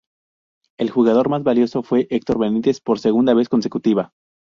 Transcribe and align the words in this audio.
El 0.79 0.89
jugador 0.89 1.29
más 1.29 1.43
valiosos 1.43 1.87
fue 1.87 2.07
Hector 2.09 2.39
Benítez 2.39 2.81
por 2.81 2.97
segunda 2.97 3.35
vez 3.35 3.49
consecutiva. 3.49 4.13